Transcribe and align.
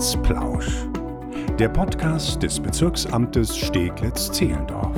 Amtsplausch, 0.00 0.86
der 1.58 1.68
Podcast 1.68 2.42
des 2.42 2.58
Bezirksamtes 2.58 3.54
Steglitz-Zehlendorf. 3.54 4.96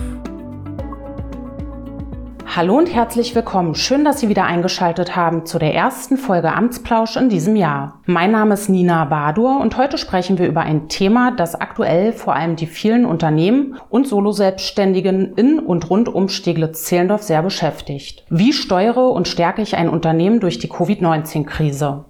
Hallo 2.46 2.78
und 2.78 2.86
herzlich 2.86 3.34
willkommen. 3.34 3.74
Schön, 3.74 4.04
dass 4.04 4.20
Sie 4.20 4.28
wieder 4.28 4.44
eingeschaltet 4.44 5.16
haben 5.16 5.44
zu 5.44 5.58
der 5.58 5.74
ersten 5.74 6.16
Folge 6.16 6.52
Amtsplausch 6.52 7.16
in 7.16 7.28
diesem 7.28 7.56
Jahr. 7.56 8.00
Mein 8.06 8.30
Name 8.30 8.54
ist 8.54 8.68
Nina 8.68 9.04
Badur 9.06 9.58
und 9.60 9.76
heute 9.76 9.98
sprechen 9.98 10.38
wir 10.38 10.46
über 10.46 10.60
ein 10.60 10.88
Thema, 10.88 11.32
das 11.32 11.56
aktuell 11.56 12.12
vor 12.12 12.36
allem 12.36 12.54
die 12.54 12.66
vielen 12.66 13.04
Unternehmen 13.04 13.80
und 13.90 14.06
Soloselbstständigen 14.06 15.34
in 15.34 15.58
und 15.58 15.90
rund 15.90 16.08
um 16.10 16.28
Steglitz-Zehlendorf 16.28 17.24
sehr 17.24 17.42
beschäftigt. 17.42 18.24
Wie 18.30 18.52
steuere 18.52 19.10
und 19.10 19.26
stärke 19.26 19.62
ich 19.62 19.76
ein 19.76 19.88
Unternehmen 19.88 20.38
durch 20.38 20.60
die 20.60 20.68
Covid-19-Krise? 20.68 22.04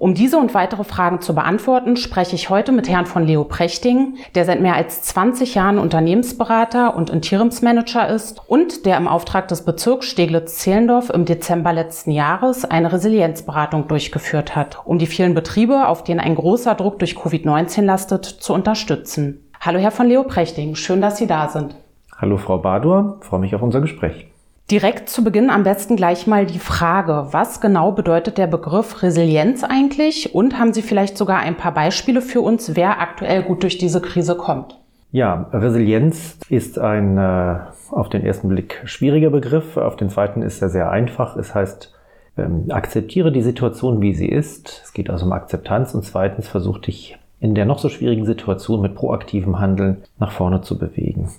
Um 0.00 0.14
diese 0.14 0.38
und 0.38 0.54
weitere 0.54 0.82
Fragen 0.82 1.20
zu 1.20 1.34
beantworten, 1.34 1.94
spreche 1.98 2.34
ich 2.34 2.48
heute 2.48 2.72
mit 2.72 2.88
Herrn 2.88 3.04
von 3.04 3.26
Leo 3.26 3.44
Prechting, 3.44 4.14
der 4.34 4.46
seit 4.46 4.62
mehr 4.62 4.74
als 4.74 5.02
20 5.02 5.54
Jahren 5.54 5.78
Unternehmensberater 5.78 6.96
und 6.96 7.10
Interimsmanager 7.10 8.08
ist 8.08 8.40
und 8.48 8.86
der 8.86 8.96
im 8.96 9.06
Auftrag 9.06 9.48
des 9.48 9.62
Bezirks 9.66 10.06
Steglitz-Zehlendorf 10.06 11.10
im 11.10 11.26
Dezember 11.26 11.74
letzten 11.74 12.12
Jahres 12.12 12.64
eine 12.64 12.94
Resilienzberatung 12.94 13.88
durchgeführt 13.88 14.56
hat, 14.56 14.78
um 14.86 14.96
die 14.96 15.04
vielen 15.04 15.34
Betriebe, 15.34 15.86
auf 15.86 16.02
denen 16.02 16.20
ein 16.20 16.34
großer 16.34 16.74
Druck 16.76 16.98
durch 16.98 17.18
Covid-19 17.18 17.82
lastet, 17.82 18.24
zu 18.24 18.54
unterstützen. 18.54 19.50
Hallo 19.60 19.80
Herr 19.80 19.90
von 19.90 20.08
Leo 20.08 20.22
Prechting, 20.22 20.76
schön, 20.76 21.02
dass 21.02 21.18
Sie 21.18 21.26
da 21.26 21.48
sind. 21.48 21.76
Hallo 22.16 22.38
Frau 22.38 22.56
Badur, 22.56 23.18
freue 23.20 23.40
mich 23.40 23.54
auf 23.54 23.60
unser 23.60 23.82
Gespräch. 23.82 24.29
Direkt 24.70 25.08
zu 25.08 25.24
Beginn 25.24 25.50
am 25.50 25.64
besten 25.64 25.96
gleich 25.96 26.28
mal 26.28 26.46
die 26.46 26.60
Frage, 26.60 27.26
was 27.32 27.60
genau 27.60 27.90
bedeutet 27.90 28.38
der 28.38 28.46
Begriff 28.46 29.02
Resilienz 29.02 29.64
eigentlich? 29.64 30.32
Und 30.32 30.60
haben 30.60 30.72
Sie 30.72 30.82
vielleicht 30.82 31.18
sogar 31.18 31.40
ein 31.40 31.56
paar 31.56 31.74
Beispiele 31.74 32.22
für 32.22 32.40
uns, 32.40 32.76
wer 32.76 33.00
aktuell 33.00 33.42
gut 33.42 33.64
durch 33.64 33.78
diese 33.78 34.00
Krise 34.00 34.36
kommt? 34.36 34.78
Ja, 35.10 35.48
Resilienz 35.52 36.38
ist 36.48 36.78
ein 36.78 37.18
äh, 37.18 37.56
auf 37.90 38.10
den 38.10 38.24
ersten 38.24 38.48
Blick 38.48 38.80
schwieriger 38.84 39.30
Begriff, 39.30 39.76
auf 39.76 39.96
den 39.96 40.08
zweiten 40.08 40.42
ist 40.42 40.62
er 40.62 40.68
sehr 40.68 40.88
einfach. 40.88 41.36
Es 41.36 41.52
heißt, 41.52 41.92
ähm, 42.38 42.66
akzeptiere 42.68 43.32
die 43.32 43.42
Situation, 43.42 44.00
wie 44.00 44.14
sie 44.14 44.28
ist. 44.28 44.82
Es 44.84 44.92
geht 44.92 45.10
also 45.10 45.26
um 45.26 45.32
Akzeptanz 45.32 45.94
und 45.94 46.04
zweitens 46.04 46.48
versuch 46.48 46.78
dich 46.78 47.18
in 47.40 47.54
der 47.54 47.64
noch 47.64 47.78
so 47.78 47.88
schwierigen 47.88 48.26
Situation 48.26 48.82
mit 48.82 48.94
proaktivem 48.94 49.58
Handeln 49.58 50.02
nach 50.18 50.30
vorne 50.30 50.60
zu 50.60 50.78
bewegen. 50.78 51.30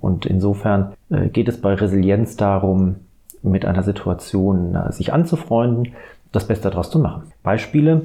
Und 0.00 0.26
insofern 0.26 0.92
äh, 1.10 1.28
geht 1.28 1.48
es 1.48 1.60
bei 1.60 1.74
Resilienz 1.74 2.36
darum, 2.36 2.96
mit 3.42 3.64
einer 3.64 3.82
Situation 3.82 4.74
äh, 4.74 4.92
sich 4.92 5.12
anzufreunden, 5.12 5.94
das 6.32 6.46
Beste 6.46 6.68
daraus 6.68 6.90
zu 6.90 6.98
machen. 6.98 7.32
Beispiele. 7.42 8.02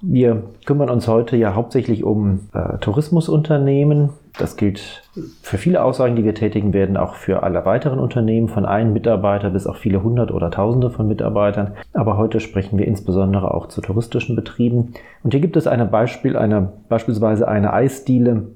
Wir 0.00 0.42
kümmern 0.66 0.90
uns 0.90 1.08
heute 1.08 1.36
ja 1.36 1.54
hauptsächlich 1.54 2.04
um 2.04 2.48
äh, 2.52 2.78
Tourismusunternehmen, 2.78 4.10
das 4.38 4.56
gilt 4.56 5.02
für 5.40 5.56
viele 5.56 5.82
Aussagen, 5.82 6.16
die 6.16 6.24
wir 6.24 6.34
tätigen 6.34 6.74
werden, 6.74 6.98
auch 6.98 7.14
für 7.14 7.42
alle 7.42 7.64
weiteren 7.64 7.98
Unternehmen, 7.98 8.48
von 8.48 8.66
einem 8.66 8.92
Mitarbeiter 8.92 9.48
bis 9.50 9.66
auch 9.66 9.76
viele 9.76 10.02
hundert 10.02 10.30
oder 10.30 10.50
tausende 10.50 10.90
von 10.90 11.08
Mitarbeitern. 11.08 11.72
Aber 11.94 12.18
heute 12.18 12.40
sprechen 12.40 12.78
wir 12.78 12.86
insbesondere 12.86 13.54
auch 13.54 13.68
zu 13.68 13.80
touristischen 13.80 14.36
Betrieben. 14.36 14.92
Und 15.22 15.32
hier 15.32 15.40
gibt 15.40 15.56
es 15.56 15.66
ein 15.66 15.90
Beispiel, 15.90 16.36
eine, 16.36 16.72
beispielsweise 16.90 17.48
eine 17.48 17.72
Eisdiele, 17.72 18.48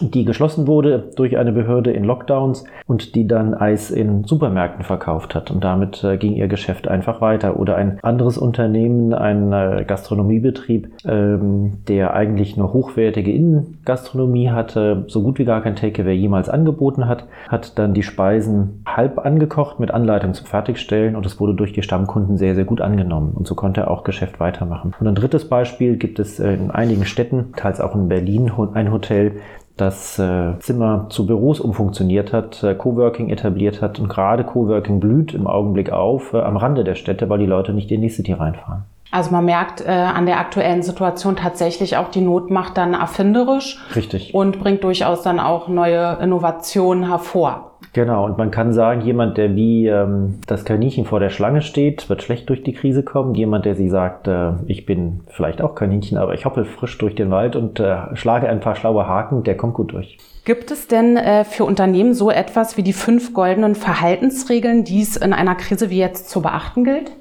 die 0.00 0.24
geschlossen 0.24 0.66
wurde 0.66 1.10
durch 1.16 1.36
eine 1.36 1.52
Behörde 1.52 1.90
in 1.90 2.04
Lockdowns 2.04 2.64
und 2.86 3.14
die 3.14 3.26
dann 3.26 3.54
Eis 3.54 3.90
in 3.90 4.24
Supermärkten 4.24 4.84
verkauft 4.84 5.34
hat. 5.34 5.50
Und 5.50 5.64
damit 5.64 6.02
äh, 6.04 6.16
ging 6.16 6.34
ihr 6.34 6.48
Geschäft 6.48 6.88
einfach 6.88 7.20
weiter. 7.20 7.58
Oder 7.58 7.76
ein 7.76 7.98
anderes 8.02 8.38
Unternehmen, 8.38 9.12
ein 9.12 9.52
äh, 9.52 9.84
Gastronomiebetrieb, 9.86 10.90
ähm, 11.04 11.78
der 11.88 12.14
eigentlich 12.14 12.56
nur 12.56 12.72
hochwertige 12.72 13.32
Innengastronomie 13.32 14.50
hatte, 14.50 15.04
so 15.08 15.22
gut 15.22 15.38
wie 15.38 15.44
gar 15.44 15.62
kein 15.62 15.76
Takeaway 15.76 16.14
jemals 16.14 16.48
angeboten 16.48 17.08
hat, 17.08 17.24
hat 17.48 17.78
dann 17.78 17.94
die 17.94 18.02
Speisen 18.02 18.84
halb 18.86 19.18
angekocht 19.18 19.80
mit 19.80 19.90
Anleitung 19.90 20.34
zum 20.34 20.46
Fertigstellen 20.46 21.16
und 21.16 21.26
es 21.26 21.40
wurde 21.40 21.54
durch 21.54 21.72
die 21.72 21.82
Stammkunden 21.82 22.36
sehr, 22.36 22.54
sehr 22.54 22.64
gut 22.64 22.80
angenommen. 22.80 23.32
Und 23.34 23.46
so 23.46 23.54
konnte 23.54 23.82
er 23.82 23.90
auch 23.90 24.04
Geschäft 24.04 24.40
weitermachen. 24.40 24.94
Und 24.98 25.06
ein 25.06 25.14
drittes 25.14 25.48
Beispiel 25.48 25.96
gibt 25.96 26.18
es 26.18 26.38
in 26.38 26.70
einigen 26.70 27.04
Städten, 27.04 27.52
teils 27.56 27.80
auch 27.80 27.94
in 27.94 28.08
Berlin, 28.08 28.52
ein 28.74 28.92
Hotel, 28.92 29.32
das 29.78 30.18
äh, 30.18 30.58
Zimmer 30.58 31.06
zu 31.08 31.26
Büros 31.26 31.60
umfunktioniert 31.60 32.32
hat, 32.32 32.62
äh, 32.62 32.74
Coworking 32.74 33.30
etabliert 33.30 33.80
hat 33.80 33.98
und 33.98 34.08
gerade 34.08 34.44
Coworking 34.44 35.00
blüht 35.00 35.32
im 35.32 35.46
Augenblick 35.46 35.90
auf 35.90 36.34
äh, 36.34 36.40
am 36.40 36.56
Rande 36.56 36.84
der 36.84 36.96
Städte, 36.96 37.30
weil 37.30 37.38
die 37.38 37.46
Leute 37.46 37.72
nicht 37.72 37.90
in 37.90 38.02
die 38.02 38.10
City 38.10 38.32
reinfahren. 38.32 38.84
Also 39.10 39.30
man 39.30 39.46
merkt 39.46 39.80
äh, 39.80 39.88
an 39.88 40.26
der 40.26 40.38
aktuellen 40.38 40.82
Situation 40.82 41.36
tatsächlich 41.36 41.96
auch, 41.96 42.10
die 42.10 42.20
Not 42.20 42.50
macht 42.50 42.76
dann 42.76 42.92
erfinderisch. 42.92 43.78
Richtig. 43.96 44.34
Und 44.34 44.60
bringt 44.60 44.84
durchaus 44.84 45.22
dann 45.22 45.40
auch 45.40 45.68
neue 45.68 46.18
Innovationen 46.20 47.08
hervor. 47.08 47.72
Genau, 47.92 48.24
und 48.24 48.38
man 48.38 48.50
kann 48.50 48.72
sagen, 48.72 49.00
jemand, 49.00 49.38
der 49.38 49.54
wie 49.54 49.86
ähm, 49.86 50.40
das 50.46 50.64
Kaninchen 50.64 51.04
vor 51.04 51.20
der 51.20 51.30
Schlange 51.30 51.62
steht, 51.62 52.08
wird 52.08 52.22
schlecht 52.22 52.48
durch 52.48 52.62
die 52.62 52.72
Krise 52.72 53.02
kommen. 53.02 53.34
Jemand, 53.34 53.64
der 53.64 53.74
sie 53.74 53.88
sagt, 53.88 54.28
äh, 54.28 54.52
ich 54.66 54.86
bin 54.86 55.20
vielleicht 55.28 55.62
auch 55.62 55.74
Kaninchen, 55.74 56.18
aber 56.18 56.34
ich 56.34 56.44
hoppel 56.44 56.64
frisch 56.64 56.98
durch 56.98 57.14
den 57.14 57.30
Wald 57.30 57.56
und 57.56 57.80
äh, 57.80 58.14
schlage 58.14 58.48
ein 58.48 58.60
paar 58.60 58.76
schlaue 58.76 59.06
Haken, 59.06 59.42
der 59.42 59.56
kommt 59.56 59.74
gut 59.74 59.92
durch. 59.92 60.18
Gibt 60.44 60.70
es 60.70 60.86
denn 60.86 61.16
äh, 61.16 61.44
für 61.44 61.64
Unternehmen 61.64 62.14
so 62.14 62.30
etwas 62.30 62.76
wie 62.76 62.82
die 62.82 62.92
fünf 62.92 63.34
goldenen 63.34 63.74
Verhaltensregeln, 63.74 64.84
die 64.84 65.02
es 65.02 65.16
in 65.16 65.32
einer 65.32 65.54
Krise 65.54 65.90
wie 65.90 65.98
jetzt 65.98 66.30
zu 66.30 66.42
beachten 66.42 66.84
gilt? 66.84 67.12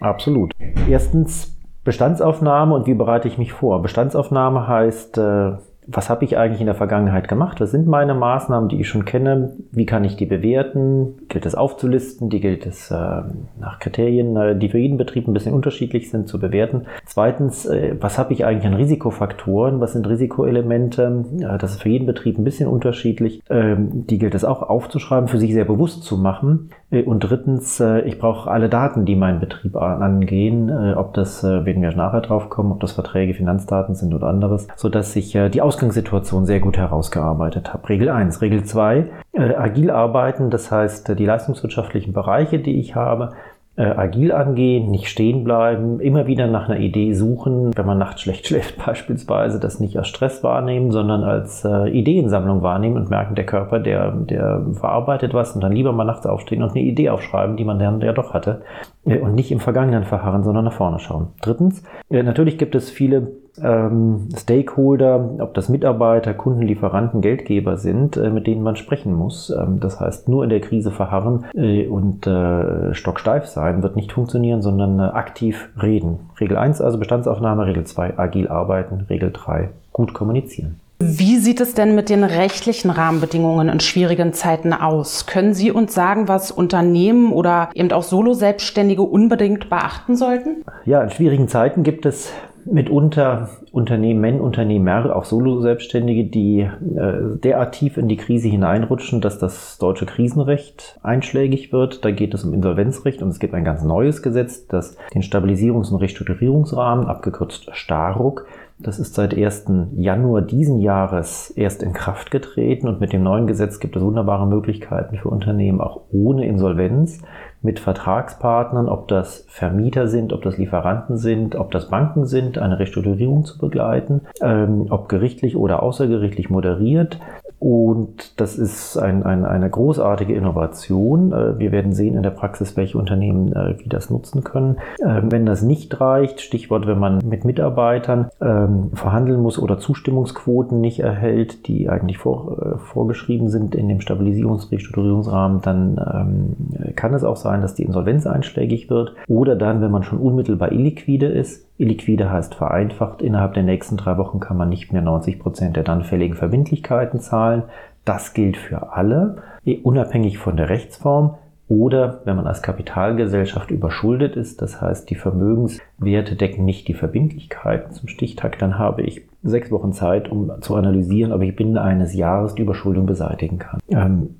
Absolut. 0.00 0.52
Erstens 0.88 1.56
Bestandsaufnahme 1.84 2.74
und 2.74 2.86
wie 2.86 2.94
bereite 2.94 3.28
ich 3.28 3.38
mich 3.38 3.52
vor? 3.52 3.80
Bestandsaufnahme 3.80 4.66
heißt, 4.66 5.18
äh, 5.18 5.52
was 5.86 6.10
habe 6.10 6.24
ich 6.24 6.36
eigentlich 6.36 6.60
in 6.60 6.66
der 6.66 6.74
Vergangenheit 6.74 7.28
gemacht? 7.28 7.60
Was 7.60 7.70
sind 7.70 7.86
meine 7.86 8.14
Maßnahmen, 8.14 8.68
die 8.68 8.80
ich 8.80 8.88
schon 8.88 9.04
kenne? 9.04 9.56
Wie 9.70 9.86
kann 9.86 10.04
ich 10.04 10.16
die 10.16 10.26
bewerten? 10.26 11.14
Gilt 11.28 11.46
es 11.46 11.54
aufzulisten? 11.54 12.28
Die 12.28 12.40
gilt 12.40 12.66
es 12.66 12.90
äh, 12.90 13.22
nach 13.58 13.78
Kriterien, 13.78 14.36
äh, 14.36 14.58
die 14.58 14.68
für 14.68 14.78
jeden 14.78 14.96
Betrieb 14.96 15.28
ein 15.28 15.34
bisschen 15.34 15.54
unterschiedlich 15.54 16.10
sind, 16.10 16.28
zu 16.28 16.40
bewerten. 16.40 16.86
Zweitens, 17.04 17.66
äh, 17.66 17.94
was 18.00 18.18
habe 18.18 18.32
ich 18.32 18.44
eigentlich 18.44 18.66
an 18.66 18.74
Risikofaktoren? 18.74 19.80
Was 19.80 19.92
sind 19.92 20.08
Risikoelemente? 20.08 21.24
Das 21.60 21.72
ist 21.72 21.82
für 21.82 21.88
jeden 21.88 22.06
Betrieb 22.06 22.38
ein 22.38 22.44
bisschen 22.44 22.68
unterschiedlich. 22.68 23.42
Ähm, 23.48 24.06
die 24.06 24.18
gilt 24.18 24.34
es 24.34 24.44
auch 24.44 24.62
aufzuschreiben, 24.62 25.28
für 25.28 25.38
sich 25.38 25.52
sehr 25.52 25.64
bewusst 25.64 26.02
zu 26.02 26.16
machen. 26.16 26.70
Äh, 26.90 27.02
und 27.02 27.20
drittens, 27.20 27.78
äh, 27.80 28.00
ich 28.00 28.18
brauche 28.18 28.50
alle 28.50 28.68
Daten, 28.68 29.04
die 29.04 29.14
meinen 29.14 29.38
Betrieb 29.38 29.76
angehen, 29.76 30.70
ob 30.96 31.14
das, 31.14 31.42
werden 31.44 31.82
wir 31.82 31.94
nachher 31.94 32.20
drauf 32.20 32.48
kommen, 32.48 32.72
ob 32.72 32.80
das 32.80 32.92
Verträge, 32.92 33.34
Finanzdaten 33.34 33.94
sind 33.94 34.14
oder 34.14 34.26
anderes, 34.26 34.66
sodass 34.76 35.14
ich 35.14 35.32
die 35.32 35.62
Aus 35.62 35.76
Ausgangssituation 35.76 36.46
sehr 36.46 36.60
gut 36.60 36.78
herausgearbeitet 36.78 37.74
habe. 37.74 37.86
Regel 37.90 38.08
1. 38.08 38.40
Regel 38.40 38.64
2. 38.64 39.04
Äh, 39.32 39.54
agil 39.54 39.90
arbeiten, 39.90 40.48
das 40.48 40.70
heißt, 40.70 41.18
die 41.18 41.26
leistungswirtschaftlichen 41.26 42.14
Bereiche, 42.14 42.58
die 42.58 42.80
ich 42.80 42.94
habe, 42.94 43.32
äh, 43.76 43.84
agil 43.84 44.32
angehen, 44.32 44.90
nicht 44.90 45.08
stehen 45.08 45.44
bleiben, 45.44 46.00
immer 46.00 46.26
wieder 46.26 46.46
nach 46.46 46.68
einer 46.68 46.80
Idee 46.80 47.12
suchen, 47.12 47.76
wenn 47.76 47.86
man 47.86 47.98
nachts 47.98 48.22
schlecht 48.22 48.46
schläft 48.48 48.84
beispielsweise, 48.84 49.60
das 49.60 49.80
nicht 49.80 49.96
als 49.98 50.08
Stress 50.08 50.42
wahrnehmen, 50.42 50.90
sondern 50.90 51.24
als 51.24 51.64
äh, 51.64 51.88
Ideensammlung 51.88 52.62
wahrnehmen 52.62 52.96
und 52.96 53.10
merken, 53.10 53.34
der 53.34 53.46
Körper, 53.46 53.78
der, 53.78 54.12
der 54.12 54.64
verarbeitet 54.72 55.34
was 55.34 55.54
und 55.54 55.62
dann 55.62 55.72
lieber 55.72 55.92
mal 55.92 56.04
nachts 56.04 56.26
aufstehen 56.26 56.62
und 56.62 56.70
eine 56.70 56.80
Idee 56.80 57.10
aufschreiben, 57.10 57.56
die 57.56 57.64
man 57.64 57.78
dann 57.78 58.00
ja 58.00 58.12
doch 58.12 58.32
hatte 58.32 58.62
äh, 59.04 59.18
und 59.18 59.34
nicht 59.34 59.52
im 59.52 59.60
Vergangenen 59.60 60.04
verharren, 60.04 60.42
sondern 60.42 60.64
nach 60.64 60.72
vorne 60.72 60.98
schauen. 60.98 61.28
Drittens, 61.42 61.82
äh, 62.10 62.22
natürlich 62.22 62.58
gibt 62.58 62.74
es 62.74 62.90
viele 62.90 63.28
ähm, 63.62 64.28
Stakeholder, 64.36 65.36
ob 65.38 65.54
das 65.54 65.68
Mitarbeiter, 65.68 66.34
Kunden, 66.34 66.62
Lieferanten, 66.62 67.20
Geldgeber 67.20 67.76
sind, 67.76 68.16
äh, 68.16 68.30
mit 68.30 68.46
denen 68.46 68.62
man 68.62 68.76
sprechen 68.76 69.14
muss. 69.14 69.50
Ähm, 69.50 69.80
das 69.80 70.00
heißt, 70.00 70.28
nur 70.28 70.44
in 70.44 70.50
der 70.50 70.60
Krise 70.60 70.90
verharren 70.90 71.44
äh, 71.54 71.86
und 71.86 72.26
äh, 72.26 72.94
stocksteif 72.94 73.46
sein 73.46 73.82
wird 73.82 73.96
nicht 73.96 74.12
funktionieren, 74.12 74.62
sondern 74.62 74.98
äh, 74.98 75.02
aktiv 75.02 75.68
reden. 75.80 76.18
Regel 76.40 76.56
1 76.56 76.80
also 76.80 76.98
Bestandsaufnahme, 76.98 77.66
Regel 77.66 77.84
2 77.84 78.18
agil 78.18 78.48
arbeiten, 78.48 79.06
Regel 79.08 79.30
3 79.32 79.70
gut 79.92 80.14
kommunizieren. 80.14 80.80
Wie 80.98 81.36
sieht 81.36 81.60
es 81.60 81.74
denn 81.74 81.94
mit 81.94 82.08
den 82.08 82.24
rechtlichen 82.24 82.90
Rahmenbedingungen 82.90 83.68
in 83.68 83.80
schwierigen 83.80 84.32
Zeiten 84.32 84.72
aus? 84.72 85.26
Können 85.26 85.52
Sie 85.52 85.70
uns 85.70 85.92
sagen, 85.92 86.26
was 86.26 86.50
Unternehmen 86.50 87.32
oder 87.32 87.68
eben 87.74 87.92
auch 87.92 88.02
Solo-Selbstständige 88.02 89.02
unbedingt 89.02 89.68
beachten 89.68 90.16
sollten? 90.16 90.64
Ja, 90.86 91.02
in 91.02 91.10
schwierigen 91.10 91.48
Zeiten 91.48 91.82
gibt 91.82 92.06
es 92.06 92.32
mitunter 92.70 93.48
Unternehmen, 93.72 94.40
Unternehmer, 94.40 95.14
auch 95.14 95.24
Solo-Selbstständige, 95.24 96.24
die 96.24 96.60
äh, 96.60 97.38
derart 97.42 97.74
tief 97.74 97.96
in 97.96 98.08
die 98.08 98.16
Krise 98.16 98.48
hineinrutschen, 98.48 99.20
dass 99.20 99.38
das 99.38 99.78
deutsche 99.78 100.06
Krisenrecht 100.06 100.98
einschlägig 101.02 101.72
wird. 101.72 102.04
Da 102.04 102.10
geht 102.10 102.34
es 102.34 102.44
um 102.44 102.54
Insolvenzrecht 102.54 103.22
und 103.22 103.28
es 103.28 103.38
gibt 103.38 103.54
ein 103.54 103.64
ganz 103.64 103.82
neues 103.82 104.22
Gesetz, 104.22 104.66
das 104.66 104.96
den 105.14 105.22
Stabilisierungs- 105.22 105.92
und 105.92 106.00
Restrukturierungsrahmen, 106.00 107.06
abgekürzt 107.06 107.70
STARUK, 107.72 108.46
Das 108.78 108.98
ist 108.98 109.14
seit 109.14 109.34
1. 109.34 109.66
Januar 109.96 110.42
diesen 110.42 110.80
Jahres 110.80 111.50
erst 111.50 111.82
in 111.82 111.94
Kraft 111.94 112.30
getreten 112.30 112.88
und 112.88 113.00
mit 113.00 113.12
dem 113.12 113.22
neuen 113.22 113.46
Gesetz 113.46 113.80
gibt 113.80 113.96
es 113.96 114.02
wunderbare 114.02 114.46
Möglichkeiten 114.46 115.16
für 115.16 115.28
Unternehmen, 115.28 115.80
auch 115.80 116.02
ohne 116.10 116.46
Insolvenz, 116.46 117.22
mit 117.66 117.80
Vertragspartnern, 117.80 118.88
ob 118.88 119.08
das 119.08 119.44
Vermieter 119.48 120.08
sind, 120.08 120.32
ob 120.32 120.42
das 120.42 120.56
Lieferanten 120.56 121.18
sind, 121.18 121.56
ob 121.56 121.72
das 121.72 121.90
Banken 121.90 122.24
sind, 122.24 122.56
eine 122.56 122.78
Restrukturierung 122.78 123.44
zu 123.44 123.58
begleiten, 123.58 124.22
ähm, 124.40 124.86
ob 124.88 125.10
gerichtlich 125.10 125.56
oder 125.56 125.82
außergerichtlich 125.82 126.48
moderiert. 126.48 127.18
Und 127.58 128.38
das 128.38 128.58
ist 128.58 128.98
ein, 128.98 129.22
ein, 129.22 129.46
eine 129.46 129.70
großartige 129.70 130.34
Innovation. 130.34 131.32
Äh, 131.32 131.58
wir 131.58 131.72
werden 131.72 131.92
sehen 131.92 132.14
in 132.14 132.22
der 132.22 132.30
Praxis, 132.30 132.76
welche 132.76 132.98
Unternehmen 132.98 133.52
äh, 133.52 133.78
wie 133.78 133.88
das 133.88 134.10
nutzen 134.10 134.44
können. 134.44 134.76
Ähm, 135.02 135.32
wenn 135.32 135.46
das 135.46 135.62
nicht 135.62 135.98
reicht, 136.00 136.42
Stichwort, 136.42 136.86
wenn 136.86 136.98
man 136.98 137.26
mit 137.26 137.44
Mitarbeitern 137.44 138.28
ähm, 138.42 138.90
verhandeln 138.92 139.40
muss 139.40 139.58
oder 139.58 139.78
Zustimmungsquoten 139.78 140.80
nicht 140.80 141.00
erhält, 141.00 141.66
die 141.66 141.88
eigentlich 141.88 142.18
vor, 142.18 142.58
äh, 142.60 142.78
vorgeschrieben 142.78 143.48
sind 143.48 143.74
in 143.74 143.88
dem 143.88 144.00
Stabilisierungsrestrukturierungsrahmen, 144.00 145.62
dann 145.62 145.98
ähm, 146.14 146.94
kann 146.94 147.14
es 147.14 147.24
auch 147.24 147.36
sein, 147.36 147.62
dass 147.62 147.74
die 147.74 147.84
Insolvenz 147.84 148.26
einschlägig 148.26 148.90
wird. 148.90 149.14
Oder 149.28 149.56
dann, 149.56 149.80
wenn 149.80 149.90
man 149.90 150.02
schon 150.02 150.18
unmittelbar 150.18 150.72
illiquide 150.72 151.26
ist, 151.26 151.65
Illiquide 151.78 152.30
heißt 152.30 152.54
vereinfacht, 152.54 153.22
innerhalb 153.22 153.54
der 153.54 153.62
nächsten 153.62 153.96
drei 153.96 154.16
Wochen 154.18 154.40
kann 154.40 154.56
man 154.56 154.68
nicht 154.68 154.92
mehr 154.92 155.02
90 155.02 155.38
Prozent 155.38 155.76
der 155.76 155.84
dann 155.84 156.04
fälligen 156.04 156.34
Verbindlichkeiten 156.34 157.20
zahlen. 157.20 157.64
Das 158.04 158.34
gilt 158.34 158.56
für 158.56 158.92
alle, 158.92 159.42
unabhängig 159.82 160.38
von 160.38 160.56
der 160.56 160.68
Rechtsform. 160.68 161.34
Oder 161.68 162.20
wenn 162.24 162.36
man 162.36 162.46
als 162.46 162.62
Kapitalgesellschaft 162.62 163.72
überschuldet 163.72 164.36
ist, 164.36 164.62
das 164.62 164.80
heißt 164.80 165.10
die 165.10 165.16
Vermögenswerte 165.16 166.36
decken 166.36 166.64
nicht 166.64 166.86
die 166.86 166.94
Verbindlichkeiten 166.94 167.92
zum 167.92 168.08
Stichtag, 168.08 168.58
dann 168.60 168.78
habe 168.78 169.02
ich 169.02 169.22
sechs 169.42 169.72
Wochen 169.72 169.92
Zeit, 169.92 170.30
um 170.30 170.52
zu 170.60 170.76
analysieren, 170.76 171.32
ob 171.32 171.42
ich 171.42 171.56
binnen 171.56 171.76
eines 171.76 172.14
Jahres 172.14 172.54
die 172.54 172.62
Überschuldung 172.62 173.06
beseitigen 173.06 173.58
kann. 173.58 173.80
Ähm, 173.88 174.36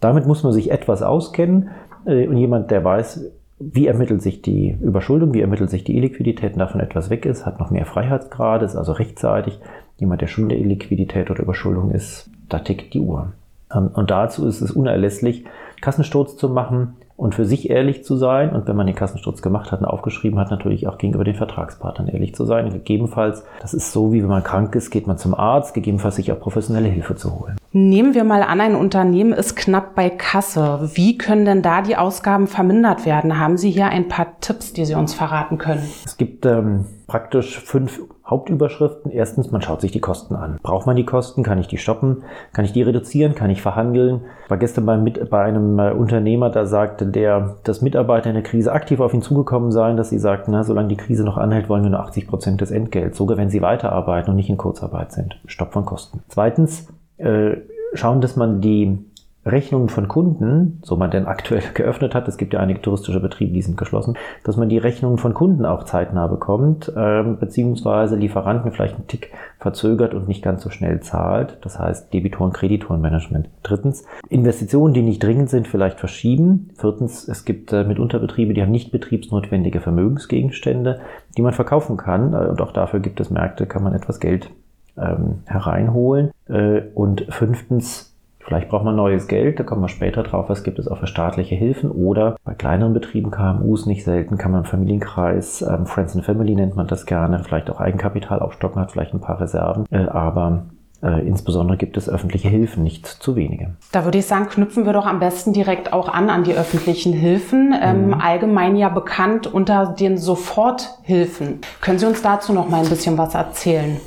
damit 0.00 0.26
muss 0.26 0.42
man 0.42 0.54
sich 0.54 0.70
etwas 0.70 1.02
auskennen 1.02 1.68
äh, 2.06 2.26
und 2.26 2.38
jemand, 2.38 2.70
der 2.70 2.82
weiß, 2.82 3.30
wie 3.60 3.86
ermittelt 3.86 4.22
sich 4.22 4.40
die 4.40 4.76
Überschuldung, 4.80 5.34
wie 5.34 5.42
ermittelt 5.42 5.68
sich 5.68 5.84
die 5.84 5.96
Illiquidität, 5.96 6.58
davon 6.58 6.80
etwas 6.80 7.10
weg 7.10 7.26
ist, 7.26 7.44
hat 7.44 7.60
noch 7.60 7.70
mehr 7.70 7.84
Freiheitsgrade, 7.84 8.64
ist 8.64 8.74
also 8.74 8.92
rechtzeitig. 8.92 9.60
Jemand, 9.98 10.22
der 10.22 10.28
schon 10.28 10.48
der 10.48 10.58
Illiquidität 10.58 11.30
oder 11.30 11.42
Überschuldung 11.42 11.90
ist, 11.90 12.30
da 12.48 12.60
tickt 12.60 12.94
die 12.94 13.00
Uhr. 13.00 13.32
Ähm, 13.72 13.90
und 13.92 14.10
dazu 14.10 14.46
ist 14.46 14.62
es 14.62 14.70
unerlässlich, 14.70 15.44
Kassensturz 15.82 16.38
zu 16.38 16.48
machen 16.48 16.96
und 17.18 17.34
für 17.34 17.44
sich 17.44 17.68
ehrlich 17.68 18.02
zu 18.02 18.16
sein. 18.16 18.54
Und 18.54 18.66
wenn 18.66 18.76
man 18.76 18.86
den 18.86 18.96
Kassensturz 18.96 19.42
gemacht 19.42 19.72
hat 19.72 19.80
und 19.80 19.86
aufgeschrieben 19.86 20.38
hat, 20.38 20.50
natürlich 20.50 20.88
auch 20.88 20.96
gegenüber 20.96 21.24
den 21.24 21.34
Vertragspartnern 21.34 22.08
ehrlich 22.08 22.34
zu 22.34 22.46
sein. 22.46 22.70
gegebenenfalls, 22.70 23.44
das 23.60 23.74
ist 23.74 23.92
so, 23.92 24.14
wie 24.14 24.22
wenn 24.22 24.30
man 24.30 24.42
krank 24.42 24.74
ist, 24.74 24.90
geht 24.90 25.06
man 25.06 25.18
zum 25.18 25.34
Arzt, 25.34 25.74
gegebenenfalls 25.74 26.16
sich 26.16 26.32
auch 26.32 26.40
professionelle 26.40 26.88
Hilfe 26.88 27.14
zu 27.14 27.38
holen. 27.38 27.59
Nehmen 27.72 28.14
wir 28.14 28.24
mal 28.24 28.42
an, 28.42 28.60
ein 28.60 28.74
Unternehmen 28.74 29.32
ist 29.32 29.54
knapp 29.54 29.94
bei 29.94 30.10
Kasse. 30.10 30.90
Wie 30.94 31.16
können 31.16 31.44
denn 31.44 31.62
da 31.62 31.82
die 31.82 31.96
Ausgaben 31.96 32.48
vermindert 32.48 33.06
werden? 33.06 33.38
Haben 33.38 33.56
Sie 33.56 33.70
hier 33.70 33.86
ein 33.86 34.08
paar 34.08 34.40
Tipps, 34.40 34.72
die 34.72 34.84
Sie 34.84 34.96
uns 34.96 35.14
verraten 35.14 35.56
können? 35.56 35.88
Es 36.04 36.16
gibt 36.16 36.44
ähm, 36.46 36.86
praktisch 37.06 37.60
fünf 37.60 38.00
Hauptüberschriften. 38.26 39.12
Erstens, 39.12 39.52
man 39.52 39.62
schaut 39.62 39.82
sich 39.82 39.92
die 39.92 40.00
Kosten 40.00 40.34
an. 40.34 40.58
Braucht 40.64 40.86
man 40.88 40.96
die 40.96 41.04
Kosten? 41.04 41.44
Kann 41.44 41.58
ich 41.58 41.68
die 41.68 41.78
stoppen? 41.78 42.24
Kann 42.52 42.64
ich 42.64 42.72
die 42.72 42.82
reduzieren? 42.82 43.36
Kann 43.36 43.50
ich 43.50 43.62
verhandeln? 43.62 44.22
War 44.48 44.56
gestern 44.56 44.86
bei, 44.86 44.96
bei 44.96 45.42
einem 45.44 45.78
äh, 45.78 45.92
Unternehmer, 45.92 46.50
da 46.50 46.66
sagte 46.66 47.06
der, 47.06 47.56
dass 47.62 47.82
Mitarbeiter 47.82 48.30
in 48.30 48.34
der 48.34 48.42
Krise 48.42 48.72
aktiv 48.72 48.98
auf 48.98 49.14
ihn 49.14 49.22
zugekommen 49.22 49.70
seien, 49.70 49.96
dass 49.96 50.10
sie 50.10 50.18
sagten, 50.18 50.50
na, 50.50 50.64
solange 50.64 50.88
die 50.88 50.96
Krise 50.96 51.22
noch 51.22 51.36
anhält, 51.36 51.68
wollen 51.68 51.84
wir 51.84 51.90
nur 51.90 52.00
80 52.00 52.26
Prozent 52.26 52.60
des 52.60 52.72
Entgelts, 52.72 53.16
sogar 53.16 53.36
wenn 53.36 53.50
sie 53.50 53.62
weiterarbeiten 53.62 54.30
und 54.30 54.36
nicht 54.36 54.50
in 54.50 54.56
Kurzarbeit 54.56 55.12
sind. 55.12 55.40
Stopp 55.46 55.72
von 55.72 55.84
Kosten. 55.84 56.24
Zweitens, 56.26 56.88
äh, 57.20 57.58
schauen, 57.94 58.20
dass 58.20 58.36
man 58.36 58.60
die 58.60 58.98
Rechnungen 59.46 59.88
von 59.88 60.06
Kunden, 60.06 60.80
so 60.82 60.96
man 60.96 61.10
denn 61.10 61.26
aktuell 61.26 61.62
geöffnet 61.74 62.14
hat, 62.14 62.28
es 62.28 62.36
gibt 62.36 62.52
ja 62.52 62.60
einige 62.60 62.82
touristische 62.82 63.20
Betriebe, 63.20 63.52
die 63.52 63.62
sind 63.62 63.78
geschlossen, 63.78 64.18
dass 64.44 64.58
man 64.58 64.68
die 64.68 64.76
Rechnungen 64.76 65.16
von 65.16 65.32
Kunden 65.32 65.64
auch 65.64 65.84
zeitnah 65.84 66.26
bekommt, 66.26 66.92
äh, 66.94 67.22
beziehungsweise 67.22 68.16
Lieferanten 68.16 68.70
vielleicht 68.72 68.96
einen 68.96 69.06
Tick 69.06 69.32
verzögert 69.58 70.12
und 70.12 70.28
nicht 70.28 70.42
ganz 70.42 70.62
so 70.62 70.68
schnell 70.68 71.00
zahlt. 71.00 71.56
Das 71.62 71.78
heißt 71.78 72.12
Debitoren-Kreditoren-Management. 72.12 73.48
Drittens, 73.62 74.04
Investitionen, 74.28 74.92
die 74.92 75.02
nicht 75.02 75.22
dringend 75.22 75.48
sind, 75.48 75.66
vielleicht 75.66 75.98
verschieben. 75.98 76.70
Viertens, 76.76 77.26
es 77.26 77.46
gibt 77.46 77.72
äh, 77.72 77.84
mitunter 77.84 78.18
Betriebe, 78.18 78.52
die 78.52 78.60
haben 78.60 78.70
nicht 78.70 78.92
betriebsnotwendige 78.92 79.80
Vermögensgegenstände, 79.80 81.00
die 81.38 81.42
man 81.42 81.54
verkaufen 81.54 81.96
kann. 81.96 82.34
Äh, 82.34 82.48
und 82.48 82.60
auch 82.60 82.72
dafür 82.72 83.00
gibt 83.00 83.20
es 83.20 83.30
Märkte, 83.30 83.64
kann 83.64 83.82
man 83.82 83.94
etwas 83.94 84.20
Geld 84.20 84.50
ähm, 84.98 85.42
hereinholen. 85.46 86.30
Äh, 86.48 86.82
und 86.94 87.26
fünftens, 87.30 88.10
Vielleicht 88.42 88.70
braucht 88.70 88.84
man 88.84 88.96
neues 88.96 89.28
Geld, 89.28 89.60
da 89.60 89.64
kommen 89.64 89.82
wir 89.82 89.88
später 89.88 90.22
drauf, 90.22 90.48
was 90.48 90.64
gibt 90.64 90.78
es 90.78 90.88
auch 90.88 90.98
für 90.98 91.06
staatliche 91.06 91.54
Hilfen. 91.54 91.90
Oder 91.90 92.36
bei 92.42 92.54
kleineren 92.54 92.94
Betrieben, 92.94 93.30
KMUs 93.30 93.86
nicht 93.86 94.02
selten, 94.02 94.38
kann 94.38 94.50
man 94.50 94.62
im 94.62 94.66
Familienkreis, 94.66 95.62
ähm, 95.62 95.86
Friends 95.86 96.16
and 96.16 96.24
Family 96.24 96.54
nennt 96.54 96.74
man 96.74 96.86
das 96.86 97.06
gerne, 97.06 97.44
vielleicht 97.44 97.70
auch 97.70 97.80
Eigenkapital 97.80 98.40
aufstocken, 98.40 98.80
hat 98.80 98.92
vielleicht 98.92 99.12
ein 99.12 99.20
paar 99.20 99.40
Reserven. 99.40 99.84
Äh, 99.90 100.06
aber 100.06 100.64
äh, 101.02 101.26
insbesondere 101.26 101.76
gibt 101.76 101.96
es 101.96 102.08
öffentliche 102.08 102.48
Hilfen, 102.48 102.82
nicht 102.82 103.06
zu 103.06 103.36
wenige. 103.36 103.74
Da 103.92 104.04
würde 104.04 104.18
ich 104.18 104.26
sagen, 104.26 104.48
knüpfen 104.48 104.84
wir 104.84 104.94
doch 104.94 105.06
am 105.06 105.20
besten 105.20 105.52
direkt 105.52 105.92
auch 105.92 106.08
an 106.08 106.28
an 106.28 106.44
die 106.44 106.54
öffentlichen 106.54 107.12
Hilfen. 107.12 107.74
Ähm, 107.80 108.08
mhm. 108.08 108.14
allgemein 108.14 108.76
ja 108.76 108.88
bekannt 108.88 109.46
unter 109.46 109.94
den 109.98 110.18
Soforthilfen. 110.18 111.60
Können 111.80 111.98
Sie 111.98 112.06
uns 112.06 112.22
dazu 112.22 112.52
noch 112.52 112.68
mal 112.68 112.82
ein 112.82 112.88
bisschen 112.88 113.16
was 113.16 113.34
erzählen? 113.34 114.00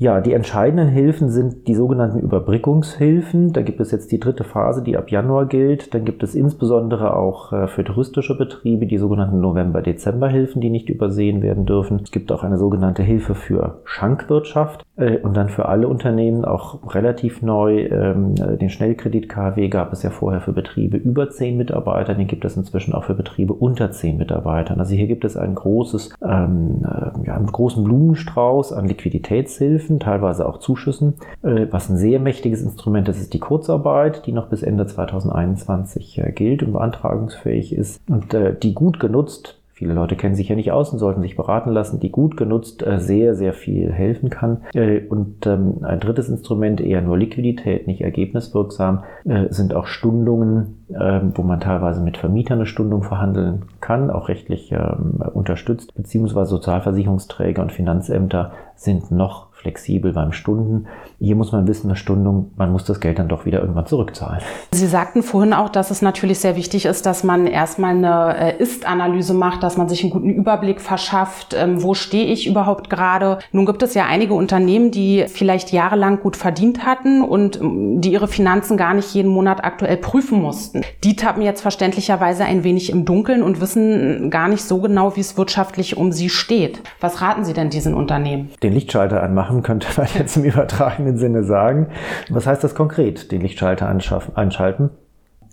Ja, 0.00 0.20
die 0.20 0.32
entscheidenden 0.32 0.86
Hilfen 0.86 1.28
sind 1.28 1.66
die 1.66 1.74
sogenannten 1.74 2.20
Überbrückungshilfen. 2.20 3.52
Da 3.52 3.62
gibt 3.62 3.80
es 3.80 3.90
jetzt 3.90 4.12
die 4.12 4.20
dritte 4.20 4.44
Phase, 4.44 4.80
die 4.80 4.96
ab 4.96 5.10
Januar 5.10 5.46
gilt. 5.46 5.92
Dann 5.92 6.04
gibt 6.04 6.22
es 6.22 6.36
insbesondere 6.36 7.16
auch 7.16 7.52
äh, 7.52 7.66
für 7.66 7.82
touristische 7.82 8.38
Betriebe 8.38 8.86
die 8.86 8.98
sogenannten 8.98 9.40
November-Dezember-Hilfen, 9.40 10.60
die 10.60 10.70
nicht 10.70 10.88
übersehen 10.88 11.42
werden 11.42 11.66
dürfen. 11.66 11.98
Es 12.04 12.12
gibt 12.12 12.30
auch 12.30 12.44
eine 12.44 12.58
sogenannte 12.58 13.02
Hilfe 13.02 13.34
für 13.34 13.80
Schankwirtschaft 13.82 14.86
äh, 14.94 15.18
und 15.18 15.36
dann 15.36 15.48
für 15.48 15.66
alle 15.66 15.88
Unternehmen 15.88 16.44
auch 16.44 16.94
relativ 16.94 17.42
neu. 17.42 17.80
Ähm, 17.86 18.36
den 18.36 18.70
Schnellkredit 18.70 19.28
KW 19.28 19.66
gab 19.66 19.92
es 19.92 20.04
ja 20.04 20.10
vorher 20.10 20.40
für 20.40 20.52
Betriebe 20.52 20.96
über 20.96 21.28
zehn 21.30 21.56
Mitarbeiter. 21.56 22.14
Den 22.14 22.28
gibt 22.28 22.44
es 22.44 22.56
inzwischen 22.56 22.94
auch 22.94 23.02
für 23.02 23.14
Betriebe 23.14 23.52
unter 23.52 23.90
zehn 23.90 24.16
Mitarbeitern. 24.16 24.78
Also 24.78 24.94
hier 24.94 25.08
gibt 25.08 25.24
es 25.24 25.36
ein 25.36 25.56
großes, 25.56 26.14
ähm, 26.22 26.84
äh, 26.84 27.26
ja, 27.26 27.34
einen 27.34 27.46
großen 27.46 27.82
Blumenstrauß 27.82 28.72
an 28.72 28.86
Liquiditätshilfen 28.86 29.87
Hilfen, 29.88 30.00
teilweise 30.00 30.46
auch 30.46 30.58
Zuschüssen. 30.58 31.14
Äh, 31.42 31.66
was 31.70 31.88
ein 31.88 31.96
sehr 31.96 32.20
mächtiges 32.20 32.62
Instrument 32.62 33.08
ist, 33.08 33.20
ist 33.20 33.34
die 33.34 33.40
Kurzarbeit, 33.40 34.26
die 34.26 34.32
noch 34.32 34.48
bis 34.48 34.62
Ende 34.62 34.86
2021 34.86 36.18
äh, 36.18 36.32
gilt 36.32 36.62
und 36.62 36.72
beantragungsfähig 36.72 37.74
ist 37.74 38.00
und 38.08 38.34
äh, 38.34 38.54
die 38.54 38.74
gut 38.74 39.00
genutzt 39.00 39.56
Viele 39.72 39.94
Leute 39.94 40.16
kennen 40.16 40.34
sich 40.34 40.48
ja 40.48 40.56
nicht 40.56 40.72
aus 40.72 40.92
und 40.92 40.98
sollten 40.98 41.22
sich 41.22 41.36
beraten 41.36 41.70
lassen, 41.70 42.00
die 42.00 42.10
gut 42.10 42.36
genutzt 42.36 42.84
sehr, 42.96 43.36
sehr 43.36 43.52
viel 43.52 43.92
helfen 43.92 44.28
kann. 44.28 44.62
Und 45.08 45.46
ähm, 45.46 45.84
ein 45.84 46.00
drittes 46.00 46.28
Instrument, 46.28 46.80
eher 46.80 47.00
nur 47.00 47.16
Liquidität, 47.16 47.86
nicht 47.86 48.00
ergebniswirksam, 48.00 49.04
sind 49.50 49.74
auch 49.74 49.86
Stundungen, 49.86 50.84
ähm, 51.00 51.30
wo 51.36 51.44
man 51.44 51.60
teilweise 51.60 52.00
mit 52.00 52.16
Vermietern 52.16 52.58
eine 52.58 52.66
Stundung 52.66 53.04
verhandeln 53.04 53.66
kann, 53.80 54.10
auch 54.10 54.28
rechtlich 54.28 54.72
ähm, 54.72 55.22
unterstützt, 55.32 55.94
beziehungsweise 55.94 56.50
Sozialversicherungsträger 56.50 57.62
und 57.62 57.70
Finanzämter 57.70 58.50
sind 58.74 59.12
noch 59.12 59.47
flexibel 59.58 60.12
beim 60.12 60.32
Stunden. 60.32 60.86
Hier 61.18 61.34
muss 61.34 61.50
man 61.50 61.66
wissen, 61.66 61.88
eine 61.88 61.96
Stundung, 61.96 62.52
man 62.56 62.70
muss 62.70 62.84
das 62.84 63.00
Geld 63.00 63.18
dann 63.18 63.28
doch 63.28 63.44
wieder 63.44 63.60
irgendwann 63.60 63.86
zurückzahlen. 63.86 64.40
Sie 64.70 64.86
sagten 64.86 65.22
vorhin 65.22 65.52
auch, 65.52 65.68
dass 65.68 65.90
es 65.90 66.00
natürlich 66.00 66.38
sehr 66.38 66.54
wichtig 66.54 66.86
ist, 66.86 67.06
dass 67.06 67.24
man 67.24 67.48
erstmal 67.48 67.96
eine 67.96 68.36
äh, 68.38 68.62
Ist-Analyse 68.62 69.34
macht, 69.34 69.64
dass 69.64 69.76
man 69.76 69.88
sich 69.88 70.02
einen 70.02 70.12
guten 70.12 70.30
Überblick 70.30 70.80
verschafft, 70.80 71.56
ähm, 71.58 71.82
wo 71.82 71.94
stehe 71.94 72.26
ich 72.26 72.46
überhaupt 72.46 72.88
gerade. 72.88 73.40
Nun 73.50 73.66
gibt 73.66 73.82
es 73.82 73.94
ja 73.94 74.06
einige 74.06 74.34
Unternehmen, 74.34 74.92
die 74.92 75.24
vielleicht 75.26 75.72
jahrelang 75.72 76.20
gut 76.20 76.36
verdient 76.36 76.86
hatten 76.86 77.22
und 77.22 77.60
ähm, 77.60 78.00
die 78.00 78.12
ihre 78.12 78.28
Finanzen 78.28 78.76
gar 78.76 78.94
nicht 78.94 79.12
jeden 79.12 79.30
Monat 79.30 79.64
aktuell 79.64 79.96
prüfen 79.96 80.40
mussten. 80.40 80.82
Die 81.02 81.16
tappen 81.16 81.42
jetzt 81.42 81.62
verständlicherweise 81.62 82.44
ein 82.44 82.62
wenig 82.62 82.90
im 82.90 83.04
Dunkeln 83.04 83.42
und 83.42 83.60
wissen 83.60 84.30
gar 84.30 84.48
nicht 84.48 84.62
so 84.62 84.80
genau, 84.80 85.16
wie 85.16 85.20
es 85.20 85.36
wirtschaftlich 85.36 85.96
um 85.96 86.12
sie 86.12 86.28
steht. 86.28 86.80
Was 87.00 87.20
raten 87.20 87.44
Sie 87.44 87.54
denn 87.54 87.70
diesen 87.70 87.94
Unternehmen? 87.94 88.50
Den 88.62 88.72
Lichtschalter 88.72 89.20
anmachen 89.22 89.47
machen, 89.48 89.62
könnte 89.62 89.88
man 89.96 90.06
jetzt 90.14 90.36
im 90.36 90.44
übertragenen 90.44 91.18
Sinne 91.18 91.44
sagen. 91.44 91.88
Was 92.28 92.46
heißt 92.46 92.62
das 92.62 92.74
konkret, 92.74 93.32
den 93.32 93.40
Lichtschalter 93.40 93.88
einschalten? 93.88 94.90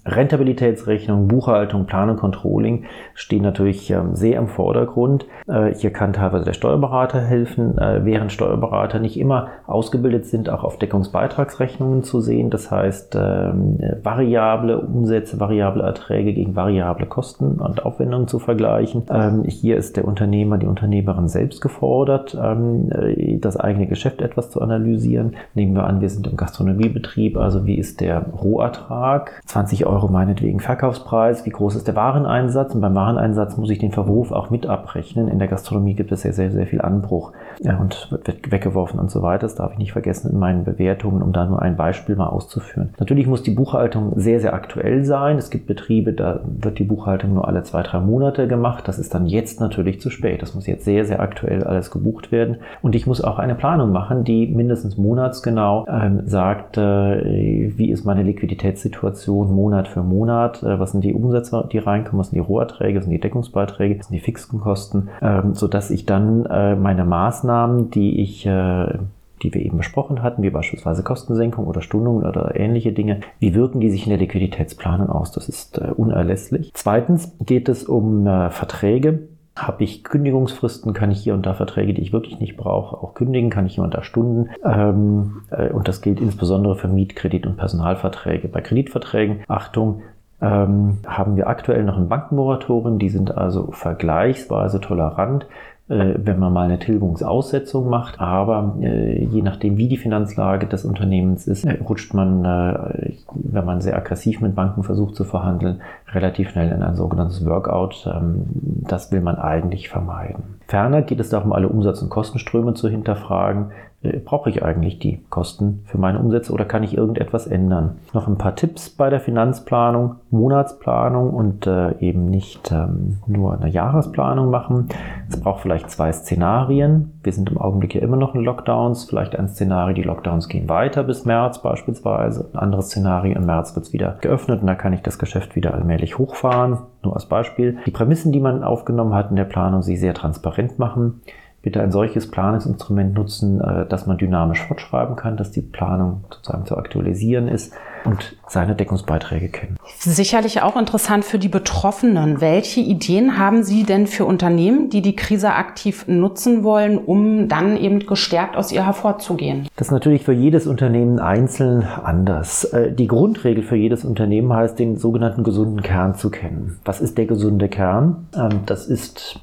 Rentabilitätsrechnung, 0.06 1.28
Buchhaltung, 1.28 1.86
Planung, 1.86 2.18
Controlling 2.18 2.86
stehen 3.16 3.42
natürlich 3.42 3.90
ähm, 3.90 4.16
sehr 4.16 4.38
im 4.38 4.48
Vordergrund. 4.48 5.26
Äh, 5.48 5.74
hier 5.74 5.92
kann 5.92 6.14
teilweise 6.14 6.46
der 6.46 6.54
Steuerberater 6.54 7.20
helfen, 7.20 7.78
äh, 7.80 8.06
während 8.06 8.32
Steuerberater 8.32 9.00
nicht 9.00 9.20
immer 9.20 9.48
ausgebildet 9.66 10.28
sind, 10.28 10.50
auch 10.50 10.64
auf 10.64 10.78
Deckungsbeitragsrechnungen 10.78 12.04
zu 12.04 12.22
sehen. 12.22 12.52
Das 12.52 12.70
heißt, 12.70 13.16
ähm, 13.16 13.80
variable 14.04 14.80
Umsätze, 14.80 15.40
variable 15.40 15.84
Erträge 15.84 16.34
gegen 16.34 16.56
variable 16.56 17.08
Kosten 17.08 17.60
und 17.60 17.84
Aufwendungen 17.84 18.28
zu 18.28 18.38
vergleichen. 18.38 19.04
Ähm, 19.10 19.44
hier 19.46 19.76
ist 19.76 19.98
der 19.98 20.06
Unternehmer, 20.06 20.60
die 20.60 20.68
Unternehmerin 20.68 21.28
selbst 21.28 21.62
gefordert, 21.62 22.36
äh, 22.36 23.38
das 23.40 23.58
eigene 23.58 23.88
Geschäft 23.88 24.22
etwas 24.22 24.52
zu 24.52 24.62
analysieren. 24.62 25.36
Nehmen 25.56 25.74
wir 25.74 25.86
an, 25.86 26.00
wir 26.00 26.10
sind 26.10 26.28
im 26.28 26.38
Gastronomiebetrieb, 26.38 27.38
also 27.38 27.66
wie 27.66 27.80
ist 27.80 28.02
der 28.02 28.20
Rohertrag? 28.22 29.42
20 29.46 29.88
Euro 29.88 29.95
Euro 29.96 30.10
meinetwegen 30.10 30.60
Verkaufspreis, 30.60 31.46
wie 31.46 31.52
groß 31.52 31.76
ist 31.76 31.88
der 31.88 31.96
Wareneinsatz? 31.96 32.76
Und 32.76 32.82
beim 32.82 32.96
Wareneinsatz 32.96 33.56
muss 33.56 33.70
ich 33.70 33.80
den 33.80 33.94
Verwurf 33.94 34.34
auch 34.34 34.50
mit 34.50 34.68
abrechnen. 34.68 35.30
In 35.30 35.40
der 35.40 35.48
Gastronomie 35.48 35.94
gibt 35.94 36.12
es 36.12 36.22
sehr, 36.22 36.34
sehr, 36.34 36.52
sehr 36.52 36.68
viel 36.68 36.82
Anbruch 36.82 37.32
ja, 37.66 37.78
und 37.78 38.10
wird 38.12 38.52
weggeworfen 38.52 39.00
und 39.00 39.10
so 39.10 39.24
weiter. 39.24 39.42
Das 39.42 39.56
darf 39.56 39.72
ich 39.72 39.80
nicht 39.80 39.94
vergessen 39.94 40.32
in 40.32 40.38
meinen 40.38 40.64
Bewertungen, 40.64 41.24
um 41.24 41.34
da 41.34 41.46
nur 41.46 41.62
ein 41.62 41.76
Beispiel 41.76 42.16
mal 42.16 42.28
auszuführen. 42.28 42.94
Natürlich 43.00 43.26
muss 43.26 43.42
die 43.42 43.52
Buchhaltung 43.52 44.14
sehr, 44.18 44.40
sehr 44.40 44.54
aktuell 44.54 45.04
sein. 45.04 45.38
Es 45.38 45.50
gibt 45.50 45.66
Betriebe, 45.66 46.14
da 46.14 46.42
wird 46.46 46.78
die 46.78 46.84
Buchhaltung 46.84 47.34
nur 47.34 47.48
alle 47.48 47.64
zwei, 47.64 47.82
drei 47.82 48.00
Monate 48.00 48.48
gemacht. 48.48 48.88
Das 48.88 49.00
ist 49.00 49.16
dann 49.16 49.26
jetzt 49.26 49.60
natürlich 49.60 50.00
zu 50.00 50.12
spät. 50.12 50.44
Das 50.44 50.54
muss 50.54 50.68
jetzt 50.68 50.86
sehr, 50.86 51.06
sehr 51.06 51.20
aktuell 51.20 51.64
alles 51.64 51.90
gebucht 51.90 52.32
werden. 52.32 52.58
Und 52.84 52.94
ich 52.94 53.08
muss 53.08 53.24
auch 53.24 53.40
eine 53.40 53.56
Planung 53.56 53.92
machen, 53.92 54.24
die 54.24 54.46
mindestens 54.46 54.96
monatsgenau 54.96 55.88
ähm, 55.90 56.22
sagt, 56.28 56.78
äh, 56.78 57.74
wie 57.76 57.90
ist 57.90 58.06
meine 58.06 58.22
Liquiditätssituation 58.22 59.52
Monat 59.52 59.88
für 59.88 60.04
Monat, 60.04 60.62
äh, 60.62 60.80
was 60.80 60.92
sind 60.92 61.04
die 61.04 61.16
Umsätze, 61.16 61.68
die 61.72 61.80
reinkommen, 61.80 62.20
was 62.20 62.30
sind 62.30 62.36
die 62.36 62.48
Roherträge, 62.48 63.00
was 63.00 63.06
sind 63.06 63.14
die 63.14 63.20
Deckungsbeiträge, 63.20 63.98
was 64.00 64.08
sind 64.08 64.16
die 64.16 64.24
fixen 64.24 64.60
Kosten, 64.60 65.10
ähm, 65.24 65.56
sodass 65.56 65.90
ich 65.90 66.06
dann 66.06 66.46
äh, 66.46 66.76
meine 66.76 67.06
Maßnahmen, 67.06 67.55
die 67.92 68.22
ich 68.22 68.46
äh, 68.46 68.98
die 69.44 69.54
wir 69.54 69.62
eben 69.62 69.78
besprochen 69.78 70.24
hatten, 70.24 70.44
wie 70.44 70.50
beispielsweise 70.50 71.04
Kostensenkung 71.04 71.68
oder 71.68 71.82
Stundungen 71.82 72.26
oder 72.26 72.56
ähnliche 72.56 72.92
Dinge. 72.92 73.20
Wie 73.40 73.54
wirken 73.54 73.80
die 73.80 73.90
sich 73.90 74.04
in 74.04 74.10
der 74.10 74.20
Liquiditätsplanung 74.20 75.10
aus? 75.10 75.32
Das 75.32 75.50
ist 75.50 75.78
äh, 75.78 75.92
unerlässlich. 75.96 76.72
Zweitens 76.74 77.36
geht 77.46 77.70
es 77.70 77.84
um 77.84 78.26
äh, 78.28 78.50
Verträge. 78.50 79.28
Habe 79.56 79.86
ich 79.86 80.04
Kündigungsfristen, 80.04 80.92
kann 80.94 81.12
ich 81.12 81.22
hier 81.22 81.34
und 81.34 81.46
da 81.46 81.54
Verträge, 81.54 81.94
die 81.94 82.02
ich 82.02 82.12
wirklich 82.12 82.40
nicht 82.40 82.58
brauche, 82.58 82.98
auch 82.98 83.14
kündigen, 83.14 83.50
kann 83.50 83.66
ich 83.66 83.76
hier 83.76 83.86
und 83.86 83.94
da 83.94 84.04
Stunden. 84.04 84.50
Ähm, 84.66 85.44
äh, 85.50 85.70
und 85.70 85.88
das 85.88 86.02
gilt 86.02 86.20
insbesondere 86.20 86.76
für 86.76 86.90
Mietkredit- 86.90 87.48
und 87.48 87.56
Personalverträge. 87.56 88.50
Bei 88.50 88.62
Kreditverträgen, 88.62 89.44
Achtung, 89.48 90.02
ähm, 90.42 90.98
haben 91.08 91.38
wir 91.38 91.48
aktuell 91.48 91.84
noch 91.84 91.98
ein 91.98 92.10
Bankenmoratorium, 92.10 93.00
die 93.00 93.08
sind 93.08 93.36
also 93.36 93.72
vergleichsweise 93.72 94.82
tolerant 94.82 95.48
wenn 95.88 96.40
man 96.40 96.52
mal 96.52 96.66
eine 96.66 96.80
Tilgungsaussetzung 96.80 97.90
macht. 97.90 98.20
Aber 98.20 98.76
äh, 98.82 99.24
je 99.24 99.44
nachdem, 99.44 99.78
wie 99.78 99.88
die 99.88 99.98
Finanzlage 99.98 100.66
des 100.66 100.84
Unternehmens 100.84 101.48
ist, 101.48 101.64
äh, 101.64 101.78
rutscht 101.88 102.14
man, 102.14 102.44
äh, 102.44 103.14
wenn 103.34 103.66
man 103.66 103.82
sehr 103.82 103.96
aggressiv 103.96 104.42
mit 104.42 104.56
Banken 104.56 104.84
versucht 104.84 105.16
zu 105.16 105.24
verhandeln, 105.24 105.82
relativ 106.12 106.50
schnell 106.50 106.72
in 106.72 106.82
ein 106.82 106.96
sogenanntes 106.96 107.46
Workout. 107.46 108.10
Ähm, 108.12 108.46
das 108.88 109.12
will 109.12 109.22
man 109.22 109.36
eigentlich 109.36 109.90
vermeiden. 109.90 110.56
Ferner 110.68 111.04
geht 111.04 111.20
es 111.20 111.30
darum, 111.30 111.54
alle 111.54 111.70
Umsatz- 111.70 112.02
und 112.02 112.10
Kostenströme 112.10 112.74
zu 112.74 112.90
hinterfragen. 112.90 113.68
Äh, 114.06 114.20
brauche 114.20 114.50
ich 114.50 114.64
eigentlich 114.64 115.00
die 115.00 115.24
Kosten 115.30 115.82
für 115.86 115.98
meine 115.98 116.20
Umsätze 116.20 116.54
oder 116.54 116.66
kann 116.66 116.84
ich 116.84 116.98
irgendetwas 116.98 117.48
ändern? 117.48 117.98
Noch 118.14 118.28
ein 118.28 118.38
paar 118.38 118.56
Tipps 118.56 118.90
bei 118.90 119.10
der 119.10 119.20
Finanzplanung, 119.20 120.16
Monatsplanung 120.32 121.32
und 121.32 121.68
äh, 121.68 121.98
eben 122.00 122.30
nicht 122.30 122.72
ähm, 122.72 123.18
nur 123.28 123.54
eine 123.54 123.70
Jahresplanung 123.70 124.50
machen. 124.50 124.90
Es 125.30 125.40
braucht 125.40 125.62
vielleicht 125.62 125.90
zwei 125.90 126.12
Szenarien. 126.12 127.20
Wir 127.24 127.34
sind 127.34 127.50
im 127.50 127.58
Augenblick 127.58 127.96
ja 127.96 128.02
immer 128.02 128.18
noch 128.18 128.36
in 128.36 128.42
Lockdowns. 128.42 129.06
Vielleicht 129.06 129.38
ein 129.38 129.50
Szenario, 129.50 129.96
die 129.96 130.04
Lockdowns 130.04 130.48
gehen 130.48 130.70
weiter 130.70 131.04
bis 131.04 131.26
März 131.26 131.62
beispielsweise. 131.62 132.50
Ein 132.54 132.60
anderes 132.60 132.88
Szenario, 132.88 133.36
im 133.36 133.46
März 133.46 133.76
wird 133.76 133.86
es 133.86 133.94
wieder 133.94 134.18
geöffnet 134.22 134.62
und 134.62 134.68
da 134.68 134.76
kann 134.76 134.94
ich 134.94 135.02
das 135.02 135.20
Geschäft 135.20 135.56
wieder 135.56 135.74
allmählich 135.74 136.18
hochfahren. 136.18 136.78
Nur 137.04 137.14
als 137.14 137.26
Beispiel. 137.26 137.78
Die 137.86 137.92
Prämissen, 137.92 138.32
die 138.32 138.40
man 138.40 138.64
aufgenommen 138.64 139.14
hat 139.14 139.30
in 139.30 139.36
der 139.36 139.46
Planung, 139.46 139.82
sie 139.82 139.98
sehr 139.98 140.14
transparent 140.14 140.80
machen 140.80 141.22
bitte 141.66 141.82
ein 141.82 141.92
solches 141.92 142.30
Planungsinstrument 142.30 143.16
nutzen, 143.16 143.60
äh, 143.60 143.88
dass 143.88 144.06
man 144.06 144.18
dynamisch 144.18 144.62
fortschreiben 144.62 145.16
kann, 145.16 145.36
dass 145.36 145.52
die 145.52 145.62
Planung 145.62 146.24
sozusagen 146.32 146.66
zu 146.66 146.78
aktualisieren 146.78 147.48
ist 147.48 147.74
und 148.06 148.38
seine 148.48 148.76
Deckungsbeiträge 148.76 149.50
kennen. 149.50 149.78
Sicherlich 149.98 150.62
auch 150.62 150.78
interessant 150.78 151.26
für 151.26 151.40
die 151.40 151.48
Betroffenen. 151.50 152.40
Welche 152.40 152.82
Ideen 152.82 153.40
haben 153.40 153.64
Sie 153.64 153.82
denn 153.82 154.06
für 154.06 154.26
Unternehmen, 154.26 154.92
die 154.92 155.02
die 155.02 155.16
Krise 155.16 155.54
aktiv 155.54 156.06
nutzen 156.08 156.64
wollen, 156.64 157.00
um 157.00 157.48
dann 157.48 157.78
eben 157.78 158.06
gestärkt 158.06 158.56
aus 158.56 158.72
ihr 158.72 158.86
hervorzugehen? 158.86 159.68
Das 159.76 159.88
ist 159.88 159.92
natürlich 159.92 160.24
für 160.24 160.34
jedes 160.34 160.68
Unternehmen 160.68 161.18
einzeln 161.20 161.82
anders. 161.84 162.66
Äh, 162.66 162.92
die 162.92 163.08
Grundregel 163.08 163.64
für 163.64 163.76
jedes 163.76 164.06
Unternehmen 164.06 164.54
heißt, 164.54 164.78
den 164.78 164.98
sogenannten 164.98 165.44
gesunden 165.44 165.82
Kern 165.82 166.14
zu 166.14 166.30
kennen. 166.30 166.80
Was 166.86 167.02
ist 167.02 167.18
der 167.18 167.26
gesunde 167.26 167.70
Kern? 167.70 168.28
Ähm, 168.36 168.60
das 168.68 168.86
ist 168.86 169.40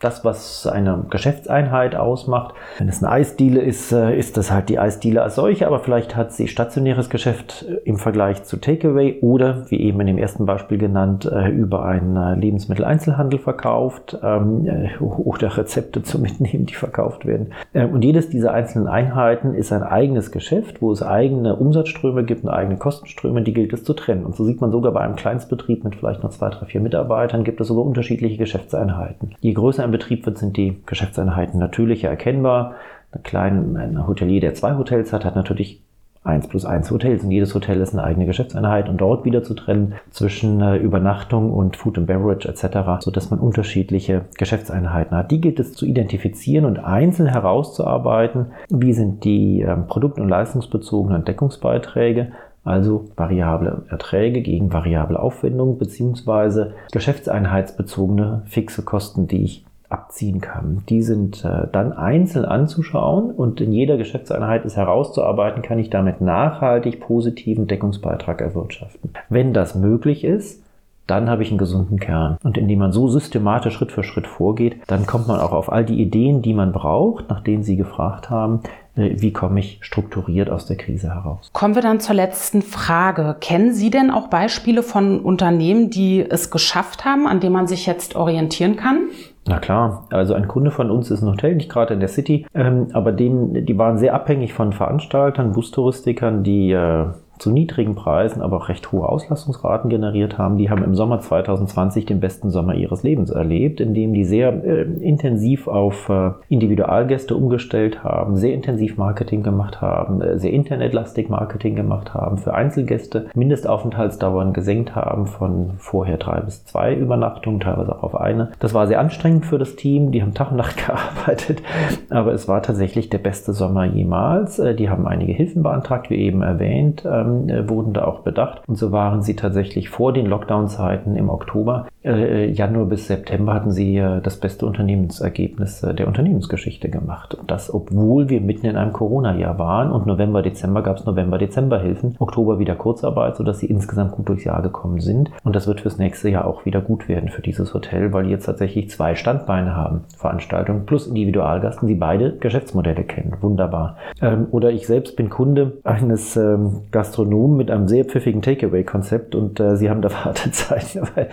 das, 0.00 0.24
was 0.24 0.66
eine 0.66 1.06
Geschäftseinheit 1.08 1.94
ausmacht. 1.94 2.54
Wenn 2.78 2.88
es 2.88 3.02
eine 3.02 3.10
Eisdiele 3.12 3.60
ist, 3.60 3.92
äh, 3.92 4.16
ist 4.16 4.36
das 4.36 4.50
halt 4.50 4.68
die 4.68 4.78
Eisdiele 4.78 5.22
als 5.22 5.36
solche, 5.36 5.66
aber 5.66 5.80
vielleicht 5.80 6.16
hat 6.16 6.32
sie 6.32 6.48
stationäres 6.48 7.08
Geschäft 7.08 7.64
äh, 7.66 7.76
im 7.84 7.96
Vergleich 7.96 8.44
zu 8.44 8.58
Takeaway 8.58 9.20
oder, 9.22 9.70
wie 9.70 9.80
eben 9.80 10.00
in 10.00 10.06
dem 10.06 10.18
ersten 10.18 10.44
Beispiel 10.44 10.76
genannt, 10.76 11.24
äh, 11.24 11.48
über 11.48 11.84
einen 11.84 12.40
Lebensmitteleinzelhandel 12.40 13.38
verkauft 13.38 14.18
ähm, 14.22 14.68
oder 15.00 15.56
Rezepte 15.56 16.02
zum 16.02 16.22
Mitnehmen, 16.22 16.66
die 16.66 16.74
verkauft 16.74 17.24
werden. 17.26 17.52
Und 17.72 18.04
jedes 18.04 18.28
dieser 18.28 18.52
einzelnen 18.52 18.88
Einheiten 18.88 19.54
ist 19.54 19.72
ein 19.72 19.82
eigenes 19.82 20.30
Geschäft, 20.30 20.82
wo 20.82 20.92
es 20.92 21.02
eigene 21.02 21.56
Umsatzströme 21.56 22.24
gibt 22.24 22.44
und 22.44 22.50
eigene 22.50 22.76
Kostenströme, 22.76 23.42
die 23.42 23.52
gilt 23.52 23.72
es 23.72 23.84
zu 23.84 23.94
trennen. 23.94 24.24
Und 24.24 24.36
so 24.36 24.44
sieht 24.44 24.60
man 24.60 24.70
sogar 24.70 24.92
bei 24.92 25.00
einem 25.00 25.16
Kleinstbetrieb 25.16 25.84
mit 25.84 25.96
vielleicht 25.96 26.22
nur 26.22 26.30
zwei, 26.30 26.50
drei, 26.50 26.66
vier 26.66 26.80
Mitarbeitern, 26.80 27.44
gibt 27.44 27.60
es 27.60 27.68
sogar 27.68 27.84
unterschiedliche 27.84 28.36
Geschäftseinheiten. 28.36 29.34
Je 29.40 29.52
größer 29.52 29.85
ein 29.86 29.92
Betrieb 29.92 30.26
wird, 30.26 30.38
sind 30.38 30.56
die 30.56 30.82
Geschäftseinheiten 30.86 31.58
natürlicher 31.58 32.08
erkennbar. 32.08 32.74
Ein 33.12 33.22
kleiner 33.22 33.80
ein 33.80 34.06
Hotelier, 34.06 34.40
der 34.40 34.54
zwei 34.54 34.76
Hotels 34.76 35.12
hat, 35.12 35.24
hat 35.24 35.36
natürlich 35.36 35.82
eins 36.26 36.48
plus 36.48 36.64
eins 36.64 36.90
Hotels 36.90 37.22
und 37.22 37.30
jedes 37.30 37.54
Hotel 37.54 37.80
ist 37.80 37.92
eine 37.94 38.02
eigene 38.02 38.26
Geschäftseinheit 38.26 38.88
und 38.88 39.00
dort 39.00 39.24
wieder 39.24 39.44
zu 39.44 39.54
trennen 39.54 39.94
zwischen 40.10 40.60
äh, 40.60 40.76
Übernachtung 40.76 41.52
und 41.52 41.76
Food 41.76 41.98
and 41.98 42.08
Beverage 42.08 42.48
etc., 42.48 43.00
so 43.00 43.10
dass 43.10 43.30
man 43.30 43.38
unterschiedliche 43.38 44.22
Geschäftseinheiten 44.36 45.16
hat. 45.16 45.30
Die 45.30 45.40
gilt 45.40 45.60
es 45.60 45.74
zu 45.74 45.86
identifizieren 45.86 46.64
und 46.64 46.78
einzeln 46.78 47.28
herauszuarbeiten. 47.28 48.46
Wie 48.68 48.92
sind 48.92 49.24
die 49.24 49.62
äh, 49.62 49.76
produkt- 49.76 50.18
und 50.18 50.28
leistungsbezogenen 50.28 51.24
Deckungsbeiträge? 51.24 52.32
also 52.66 53.08
variable 53.14 53.84
Erträge 53.90 54.42
gegen 54.42 54.72
variable 54.72 55.20
Aufwendungen 55.20 55.78
beziehungsweise 55.78 56.74
geschäftseinheitsbezogene 56.90 58.42
fixe 58.46 58.82
Kosten, 58.82 59.28
die 59.28 59.44
ich 59.44 59.65
abziehen 59.88 60.40
kann. 60.40 60.82
Die 60.88 61.02
sind 61.02 61.44
äh, 61.44 61.68
dann 61.70 61.92
einzeln 61.92 62.44
anzuschauen 62.44 63.30
und 63.30 63.60
in 63.60 63.72
jeder 63.72 63.96
Geschäftseinheit 63.96 64.64
ist 64.64 64.76
herauszuarbeiten, 64.76 65.62
kann 65.62 65.78
ich 65.78 65.90
damit 65.90 66.20
nachhaltig 66.20 67.00
positiven 67.00 67.66
Deckungsbeitrag 67.66 68.40
erwirtschaften. 68.40 69.10
Wenn 69.28 69.52
das 69.52 69.74
möglich 69.74 70.24
ist, 70.24 70.62
dann 71.06 71.30
habe 71.30 71.42
ich 71.42 71.50
einen 71.50 71.58
gesunden 71.58 72.00
Kern. 72.00 72.36
Und 72.42 72.58
indem 72.58 72.80
man 72.80 72.92
so 72.92 73.08
systematisch 73.08 73.74
Schritt 73.74 73.92
für 73.92 74.02
Schritt 74.02 74.26
vorgeht, 74.26 74.76
dann 74.88 75.06
kommt 75.06 75.28
man 75.28 75.38
auch 75.38 75.52
auf 75.52 75.70
all 75.70 75.84
die 75.84 76.00
Ideen, 76.00 76.42
die 76.42 76.54
man 76.54 76.72
braucht, 76.72 77.28
nach 77.28 77.40
denen 77.40 77.62
Sie 77.62 77.76
gefragt 77.76 78.28
haben, 78.28 78.62
äh, 78.96 79.14
wie 79.16 79.32
komme 79.32 79.60
ich 79.60 79.78
strukturiert 79.82 80.50
aus 80.50 80.66
der 80.66 80.76
Krise 80.76 81.14
heraus. 81.14 81.50
Kommen 81.52 81.76
wir 81.76 81.82
dann 81.82 82.00
zur 82.00 82.16
letzten 82.16 82.62
Frage. 82.62 83.36
Kennen 83.40 83.72
Sie 83.72 83.90
denn 83.90 84.10
auch 84.10 84.28
Beispiele 84.28 84.82
von 84.82 85.20
Unternehmen, 85.20 85.90
die 85.90 86.28
es 86.28 86.50
geschafft 86.50 87.04
haben, 87.04 87.28
an 87.28 87.40
denen 87.40 87.52
man 87.52 87.68
sich 87.68 87.86
jetzt 87.86 88.16
orientieren 88.16 88.76
kann? 88.76 89.08
Na 89.48 89.58
klar, 89.60 90.06
also 90.10 90.34
ein 90.34 90.48
Kunde 90.48 90.72
von 90.72 90.90
uns 90.90 91.10
ist 91.10 91.22
ein 91.22 91.30
Hotel, 91.30 91.54
nicht 91.54 91.70
gerade 91.70 91.94
in 91.94 92.00
der 92.00 92.08
City, 92.08 92.46
ähm, 92.52 92.88
aber 92.92 93.12
denen, 93.12 93.64
die 93.64 93.78
waren 93.78 93.96
sehr 93.96 94.14
abhängig 94.14 94.52
von 94.52 94.72
Veranstaltern, 94.72 95.52
Bustouristikern, 95.52 96.42
die 96.42 96.72
äh, 96.72 97.06
zu 97.38 97.50
niedrigen 97.50 97.94
Preisen, 97.94 98.42
aber 98.42 98.56
auch 98.56 98.68
recht 98.68 98.92
hohe 98.92 99.08
Auslastungsraten 99.08 99.90
generiert 99.90 100.38
haben. 100.38 100.58
Die 100.58 100.70
haben 100.70 100.84
im 100.84 100.94
Sommer 100.94 101.20
2020 101.20 102.06
den 102.06 102.20
besten 102.20 102.50
Sommer 102.50 102.74
ihres 102.74 103.02
Lebens 103.02 103.30
erlebt, 103.30 103.80
indem 103.80 104.12
die 104.12 104.24
sehr 104.24 104.64
äh, 104.64 104.82
intensiv 104.82 105.68
auf 105.68 106.08
äh, 106.08 106.30
Individualgäste 106.48 107.36
umgestellt 107.36 108.04
haben, 108.04 108.36
sehr 108.36 108.54
intensiv 108.54 108.96
Marketing 108.96 109.42
gemacht 109.42 109.80
haben, 109.80 110.20
äh, 110.20 110.38
sehr 110.38 110.52
internetlastig 110.52 111.28
Marketing 111.28 111.76
gemacht 111.76 112.14
haben, 112.14 112.38
für 112.38 112.54
Einzelgäste 112.54 113.26
Mindestaufenthaltsdauern 113.34 114.52
gesenkt 114.52 114.94
haben 114.94 115.26
von 115.26 115.72
vorher 115.78 116.16
drei 116.16 116.40
bis 116.40 116.64
zwei 116.64 116.94
Übernachtungen, 116.94 117.60
teilweise 117.60 117.96
auch 117.96 118.02
auf 118.02 118.14
eine. 118.14 118.50
Das 118.58 118.74
war 118.74 118.86
sehr 118.86 119.00
anstrengend 119.00 119.46
für 119.46 119.58
das 119.58 119.76
Team, 119.76 120.12
die 120.12 120.22
haben 120.22 120.34
Tag 120.34 120.50
und 120.50 120.56
Nacht 120.56 120.76
gearbeitet, 120.86 121.62
aber 122.10 122.32
es 122.32 122.48
war 122.48 122.62
tatsächlich 122.62 123.10
der 123.10 123.18
beste 123.18 123.52
Sommer 123.52 123.84
jemals. 123.84 124.58
Äh, 124.58 124.74
die 124.74 124.88
haben 124.88 125.06
einige 125.06 125.32
Hilfen 125.32 125.62
beantragt, 125.62 126.10
wie 126.10 126.16
eben 126.16 126.42
erwähnt. 126.42 127.04
Äh, 127.26 127.68
wurden 127.68 127.92
da 127.92 128.04
auch 128.04 128.20
bedacht. 128.20 128.62
Und 128.66 128.76
so 128.76 128.92
waren 128.92 129.22
sie 129.22 129.36
tatsächlich 129.36 129.88
vor 129.88 130.12
den 130.12 130.26
Lockdown-Zeiten 130.26 131.16
im 131.16 131.28
Oktober, 131.28 131.86
äh, 132.06 132.50
Januar 132.50 132.86
bis 132.86 133.08
September 133.08 133.52
hatten 133.54 133.70
sie 133.70 133.96
äh, 133.96 134.20
das 134.20 134.38
beste 134.38 134.66
Unternehmensergebnis 134.66 135.82
äh, 135.82 135.94
der 135.94 136.06
Unternehmensgeschichte 136.06 136.88
gemacht. 136.88 137.34
Und 137.34 137.50
das, 137.50 137.72
obwohl 137.72 138.28
wir 138.28 138.40
mitten 138.40 138.66
in 138.66 138.76
einem 138.76 138.92
Corona-Jahr 138.92 139.58
waren 139.58 139.90
und 139.90 140.06
November, 140.06 140.42
Dezember 140.42 140.82
gab 140.82 140.98
es 140.98 141.04
November-Dezember-Hilfen, 141.04 142.16
Oktober 142.18 142.58
wieder 142.58 142.76
Kurzarbeit, 142.76 143.36
sodass 143.36 143.58
sie 143.58 143.66
insgesamt 143.66 144.12
gut 144.12 144.28
durchs 144.28 144.44
Jahr 144.44 144.62
gekommen 144.62 145.00
sind. 145.00 145.30
Und 145.42 145.56
das 145.56 145.66
wird 145.66 145.80
fürs 145.80 145.98
nächste 145.98 146.28
Jahr 146.28 146.46
auch 146.46 146.64
wieder 146.64 146.80
gut 146.80 147.08
werden 147.08 147.28
für 147.28 147.42
dieses 147.42 147.74
Hotel, 147.74 148.12
weil 148.12 148.24
die 148.24 148.30
jetzt 148.30 148.46
tatsächlich 148.46 148.90
zwei 148.90 149.14
Standbeine 149.14 149.74
haben. 149.74 150.04
Veranstaltungen 150.16 150.86
plus 150.86 151.08
Individualgasten, 151.08 151.88
die 151.88 151.94
beide 151.94 152.36
Geschäftsmodelle 152.36 153.04
kennen. 153.04 153.36
Wunderbar. 153.40 153.96
Ähm, 154.22 154.46
oder 154.52 154.70
ich 154.70 154.86
selbst 154.86 155.16
bin 155.16 155.28
Kunde 155.28 155.78
eines 155.84 156.36
ähm, 156.36 156.82
Gastronomen 156.92 157.56
mit 157.56 157.70
einem 157.70 157.88
sehr 157.88 158.04
pfiffigen 158.04 158.42
Takeaway-Konzept 158.42 159.34
und 159.34 159.58
äh, 159.60 159.76
sie 159.76 159.90
haben 159.90 160.02
da 160.02 160.10
Wartezeiten, 160.24 161.02
weil 161.14 161.28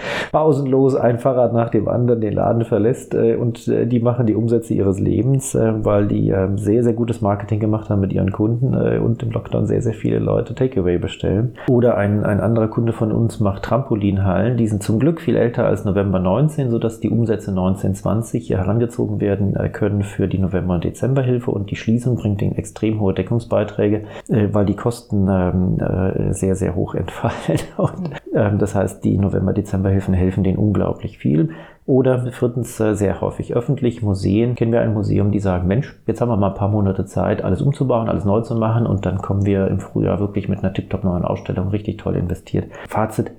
pausenlos 0.63 0.95
ein 0.95 1.19
Fahrrad 1.19 1.53
nach 1.53 1.69
dem 1.69 1.87
anderen 1.87 2.21
den 2.21 2.33
Laden 2.33 2.65
verlässt 2.65 3.13
äh, 3.13 3.35
und 3.35 3.67
äh, 3.67 3.85
die 3.85 3.99
machen 3.99 4.25
die 4.25 4.35
Umsätze 4.35 4.73
ihres 4.73 4.99
Lebens, 4.99 5.55
äh, 5.55 5.73
weil 5.83 6.07
die 6.07 6.29
ähm, 6.29 6.57
sehr, 6.57 6.83
sehr 6.83 6.93
gutes 6.93 7.21
Marketing 7.21 7.59
gemacht 7.59 7.89
haben 7.89 8.01
mit 8.01 8.13
ihren 8.13 8.31
Kunden 8.31 8.73
äh, 8.73 8.97
und 8.97 9.21
im 9.23 9.31
Lockdown 9.31 9.65
sehr, 9.65 9.81
sehr 9.81 9.93
viele 9.93 10.19
Leute 10.19 10.55
Takeaway 10.55 10.97
bestellen. 10.97 11.55
Oder 11.69 11.97
ein, 11.97 12.23
ein 12.23 12.39
anderer 12.39 12.67
Kunde 12.67 12.93
von 12.93 13.11
uns 13.11 13.39
macht 13.39 13.63
Trampolinhallen, 13.63 14.57
die 14.57 14.67
sind 14.67 14.83
zum 14.83 14.99
Glück 14.99 15.21
viel 15.21 15.35
älter 15.35 15.65
als 15.65 15.85
November 15.85 16.19
19, 16.19 16.69
sodass 16.69 16.99
die 16.99 17.09
Umsätze 17.09 17.51
1920 17.51 18.49
herangezogen 18.49 19.19
werden 19.19 19.55
äh, 19.55 19.69
können 19.69 20.03
für 20.03 20.27
die 20.27 20.39
November- 20.39 20.75
und 20.75 20.83
Dezemberhilfe 20.83 21.51
und 21.51 21.71
die 21.71 21.75
Schließung 21.75 22.15
bringt 22.15 22.41
ihnen 22.41 22.55
extrem 22.55 22.99
hohe 22.99 23.13
Deckungsbeiträge, 23.13 24.03
äh, 24.29 24.47
weil 24.51 24.65
die 24.65 24.75
Kosten 24.75 25.27
ähm, 25.29 25.77
äh, 25.79 26.33
sehr, 26.33 26.55
sehr 26.55 26.75
hoch 26.75 26.95
entfallen. 26.95 27.33
Und, 27.77 28.11
ähm, 28.33 28.59
das 28.59 28.75
heißt, 28.75 29.03
die 29.03 29.17
November-Dezemberhilfen 29.17 30.13
helfen 30.13 30.43
denen 30.53 30.65
unglaublich 30.65 31.17
viel. 31.17 31.49
Oder 31.85 32.31
viertens, 32.31 32.79
äh, 32.79 32.95
sehr 32.95 33.19
häufig 33.19 33.55
öffentlich, 33.55 34.01
Museen. 34.01 34.55
Kennen 34.55 34.71
wir 34.71 34.81
ein 34.81 34.93
Museum, 34.93 35.31
die 35.31 35.39
sagen, 35.39 35.67
Mensch, 35.67 35.99
jetzt 36.07 36.21
haben 36.21 36.29
wir 36.29 36.37
mal 36.37 36.49
ein 36.49 36.55
paar 36.55 36.69
Monate 36.69 37.05
Zeit, 37.05 37.43
alles 37.43 37.61
umzubauen, 37.61 38.07
alles 38.07 38.23
neu 38.23 38.41
zu 38.41 38.55
machen 38.55 38.85
und 38.85 39.05
dann 39.05 39.17
kommen 39.17 39.45
wir 39.45 39.67
im 39.67 39.81
Frühjahr 39.81 40.19
wirklich 40.19 40.47
mit 40.47 40.59
einer 40.59 40.73
tiptop 40.73 41.03
neuen 41.03 41.25
Ausstellung 41.25 41.69
richtig 41.69 41.97
toll 41.97 42.15
investiert. 42.15 42.71
Fazit, 42.87 43.31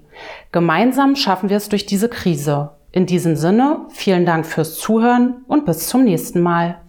Gemeinsam 0.51 1.15
schaffen 1.15 1.51
wir 1.51 1.57
es 1.57 1.69
durch 1.69 1.85
diese 1.85 2.09
Krise. 2.09 2.71
In 2.91 3.05
diesem 3.05 3.35
Sinne, 3.35 3.85
vielen 3.89 4.25
Dank 4.25 4.47
fürs 4.47 4.79
Zuhören 4.79 5.45
und 5.47 5.67
bis 5.67 5.87
zum 5.87 6.03
nächsten 6.03 6.41
Mal. 6.41 6.80